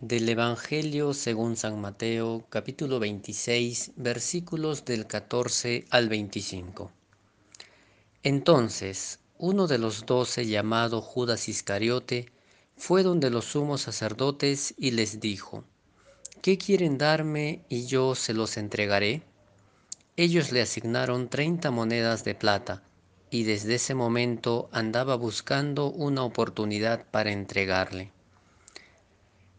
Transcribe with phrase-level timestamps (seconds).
[0.00, 6.90] Del Evangelio según San Mateo, capítulo 26, versículos del 14 al 25.
[8.22, 12.32] Entonces, uno de los doce, llamado Judas Iscariote,
[12.78, 15.64] fue donde los sumos sacerdotes y les dijo,
[16.40, 19.22] ¿Qué quieren darme y yo se los entregaré?
[20.16, 22.82] Ellos le asignaron treinta monedas de plata,
[23.28, 28.12] y desde ese momento andaba buscando una oportunidad para entregarle.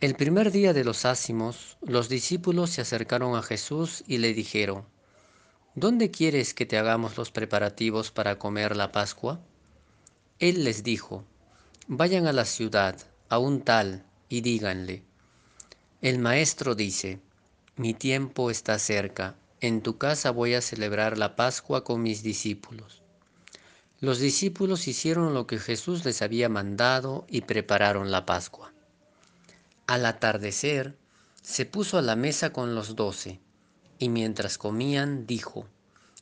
[0.01, 4.83] El primer día de los ácimos, los discípulos se acercaron a Jesús y le dijeron,
[5.75, 9.41] ¿Dónde quieres que te hagamos los preparativos para comer la Pascua?
[10.39, 11.23] Él les dijo,
[11.85, 12.97] Vayan a la ciudad,
[13.29, 15.03] a un tal, y díganle,
[16.01, 17.19] El Maestro dice,
[17.75, 23.03] Mi tiempo está cerca, en tu casa voy a celebrar la Pascua con mis discípulos.
[23.99, 28.73] Los discípulos hicieron lo que Jesús les había mandado y prepararon la Pascua.
[29.91, 30.95] Al atardecer,
[31.41, 33.41] se puso a la mesa con los doce,
[33.99, 35.67] y mientras comían dijo,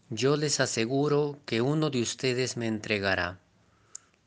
[0.09, 3.37] Yo les aseguro que uno de ustedes me entregará.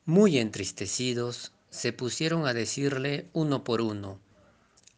[0.05, 4.21] Muy entristecidos, se pusieron a decirle uno por uno,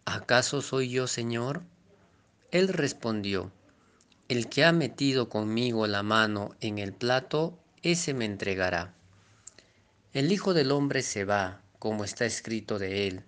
[0.05, 1.63] ¿acaso soy yo, Señor?
[2.51, 3.51] Él respondió,
[4.29, 8.93] El que ha metido conmigo la mano en el plato ese me entregará.
[10.13, 13.25] El Hijo del Hombre se va, como está escrito de él,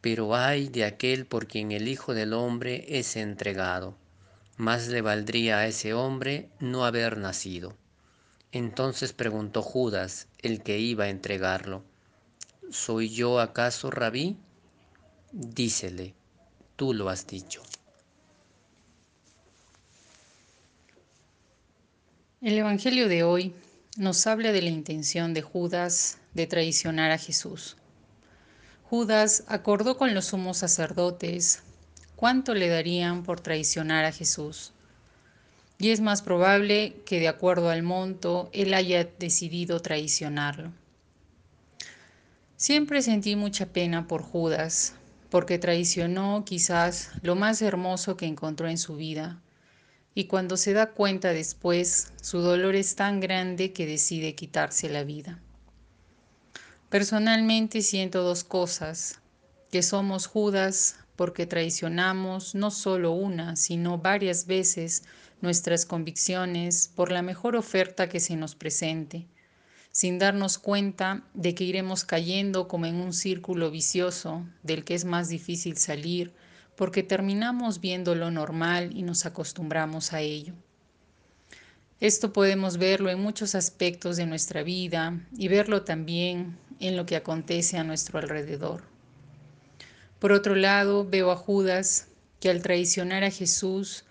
[0.00, 3.96] pero ay de aquel por quien el Hijo del Hombre es entregado.
[4.56, 7.74] Más le valdría a ese hombre no haber nacido.
[8.52, 11.84] Entonces preguntó Judas, el que iba a entregarlo,
[12.70, 14.36] ¿Soy yo acaso rabí?
[15.32, 16.14] Dícele,
[16.76, 17.62] tú lo has dicho.
[22.40, 23.54] El Evangelio de hoy
[23.96, 27.76] nos habla de la intención de Judas de traicionar a Jesús.
[28.90, 31.62] Judas acordó con los sumos sacerdotes
[32.16, 34.72] cuánto le darían por traicionar a Jesús.
[35.78, 40.72] Y es más probable que de acuerdo al monto él haya decidido traicionarlo.
[42.56, 44.94] Siempre sentí mucha pena por Judas,
[45.30, 49.40] porque traicionó quizás lo más hermoso que encontró en su vida,
[50.16, 55.04] y cuando se da cuenta después, su dolor es tan grande que decide quitarse la
[55.04, 55.38] vida.
[56.90, 59.20] Personalmente siento dos cosas,
[59.70, 65.04] que somos Judas porque traicionamos no solo una, sino varias veces
[65.40, 69.28] nuestras convicciones por la mejor oferta que se nos presente,
[69.92, 75.04] sin darnos cuenta de que iremos cayendo como en un círculo vicioso del que es
[75.04, 76.32] más difícil salir
[76.74, 80.54] porque terminamos viendo lo normal y nos acostumbramos a ello.
[82.00, 87.16] Esto podemos verlo en muchos aspectos de nuestra vida y verlo también en lo que
[87.16, 88.82] acontece a nuestro alrededor.
[90.18, 92.08] Por otro lado, veo a Judas
[92.40, 94.04] que al traicionar a Jesús,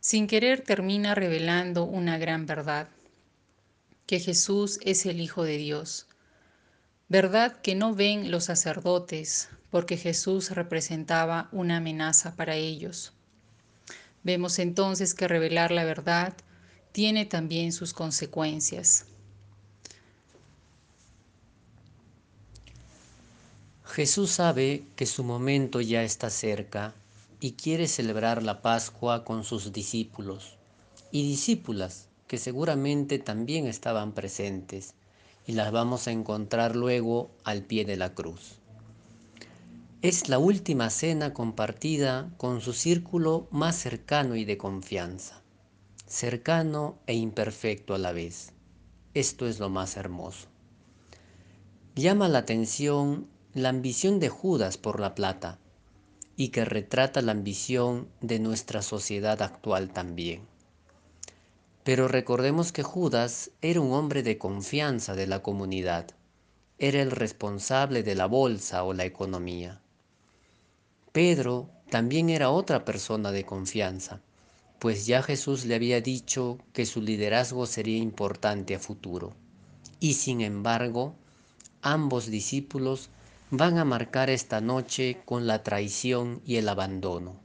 [0.00, 2.88] sin querer termina revelando una gran verdad,
[4.06, 6.06] que Jesús es el Hijo de Dios,
[7.08, 13.12] verdad que no ven los sacerdotes, porque Jesús representaba una amenaza para ellos.
[14.22, 16.34] Vemos entonces que revelar la verdad
[16.92, 19.06] tiene también sus consecuencias.
[23.96, 26.92] Jesús sabe que su momento ya está cerca
[27.40, 30.58] y quiere celebrar la Pascua con sus discípulos
[31.10, 34.92] y discípulas que seguramente también estaban presentes
[35.46, 38.56] y las vamos a encontrar luego al pie de la cruz.
[40.02, 45.40] Es la última cena compartida con su círculo más cercano y de confianza,
[46.06, 48.52] cercano e imperfecto a la vez.
[49.14, 50.48] Esto es lo más hermoso.
[51.94, 55.58] Llama la atención la ambición de Judas por la plata
[56.36, 60.42] y que retrata la ambición de nuestra sociedad actual también.
[61.82, 66.08] Pero recordemos que Judas era un hombre de confianza de la comunidad,
[66.76, 69.80] era el responsable de la bolsa o la economía.
[71.12, 74.20] Pedro también era otra persona de confianza,
[74.78, 79.32] pues ya Jesús le había dicho que su liderazgo sería importante a futuro.
[79.98, 81.14] Y sin embargo,
[81.80, 83.08] ambos discípulos
[83.50, 87.36] van a marcar esta noche con la traición y el abandono.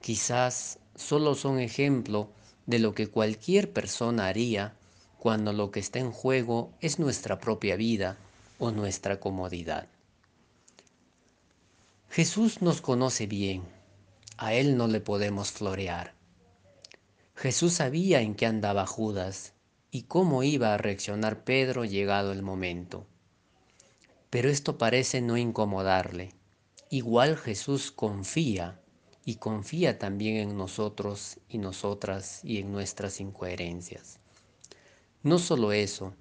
[0.00, 2.30] Quizás solo son ejemplo
[2.66, 4.74] de lo que cualquier persona haría
[5.18, 8.16] cuando lo que está en juego es nuestra propia vida
[8.58, 9.88] o nuestra comodidad.
[12.10, 13.62] Jesús nos conoce bien,
[14.36, 16.14] a Él no le podemos florear.
[17.34, 19.52] Jesús sabía en qué andaba Judas
[19.90, 23.06] y cómo iba a reaccionar Pedro llegado el momento.
[24.30, 26.34] Pero esto parece no incomodarle.
[26.90, 28.80] igual Jesús confía
[29.24, 34.20] y confía también en nosotros y nosotras y en nuestras incoherencias.
[35.22, 36.14] No solo eso,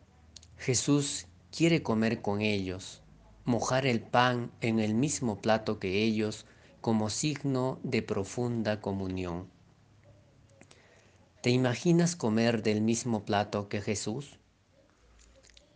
[0.57, 3.01] Jesús quiere comer con ellos,
[3.45, 6.45] mojar el pan en el mismo plato que ellos
[6.81, 9.49] como signo de profunda comunión.
[11.41, 14.37] ¿Te imaginas comer del mismo plato que Jesús?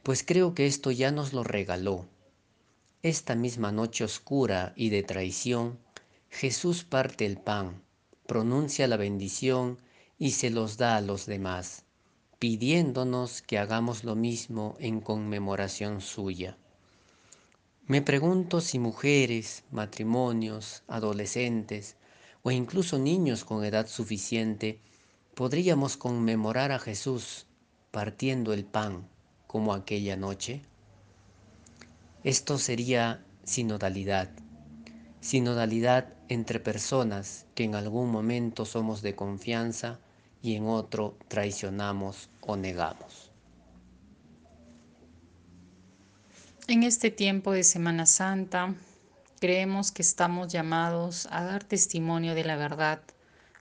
[0.04, 2.08] Pues creo que esto ya nos lo regaló.
[3.04, 5.80] Esta misma noche oscura y de traición,
[6.30, 7.82] Jesús parte el pan,
[8.28, 9.80] pronuncia la bendición
[10.20, 11.84] y se los da a los demás,
[12.38, 16.58] pidiéndonos que hagamos lo mismo en conmemoración suya.
[17.88, 21.96] Me pregunto si mujeres, matrimonios, adolescentes
[22.44, 24.80] o incluso niños con edad suficiente
[25.34, 27.48] podríamos conmemorar a Jesús
[27.90, 29.10] partiendo el pan
[29.48, 30.62] como aquella noche?
[32.24, 34.30] Esto sería sinodalidad,
[35.22, 40.00] sinodalidad entre personas que en algún momento somos de confianza
[40.42, 43.32] y en otro traicionamos o negamos.
[46.68, 48.76] En este tiempo de Semana Santa,
[49.40, 53.02] creemos que estamos llamados a dar testimonio de la verdad,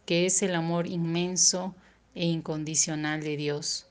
[0.05, 1.75] que es el amor inmenso
[2.15, 3.87] e incondicional de Dios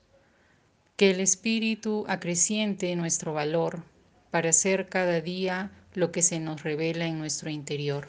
[1.00, 3.82] que el Espíritu acreciente nuestro valor
[4.30, 8.08] para hacer cada día lo que se nos revela en nuestro interior.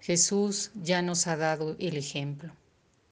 [0.00, 2.54] Jesús ya nos ha dado el ejemplo.